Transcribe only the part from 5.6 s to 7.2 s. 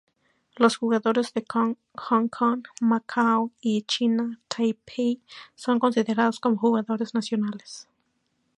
considerados como jugadores